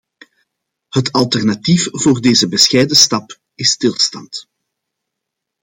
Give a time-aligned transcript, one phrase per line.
[0.89, 4.47] Het alternatief voor deze bescheiden stap is stilstand.